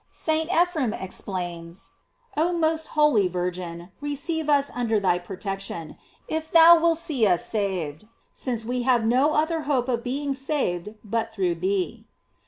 J 0.09 0.47
St. 0.49 0.49
Ephrem 0.49 0.93
explains: 0.99 1.91
Oh 2.35 2.53
most 2.53 2.87
holy 2.97 3.27
Virgin, 3.27 3.91
receive 4.01 4.49
us 4.49 4.71
under 4.73 4.99
thy 4.99 5.19
protection, 5.19 5.95
if 6.27 6.49
thou 6.49 6.79
wilt 6.79 6.97
see 6.97 7.27
us 7.27 7.45
saved, 7.45 8.07
since 8.33 8.65
we 8.65 8.81
have 8.81 9.05
no 9.05 9.33
other 9.35 9.61
hope 9.69 9.87
of 9.87 10.01
being 10.03 10.33
saved 10.33 10.95
but 11.05 11.31
through 11.31 11.53
thee. 11.53 12.07